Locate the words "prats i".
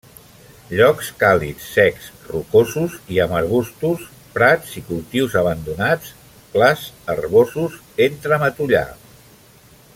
4.37-4.85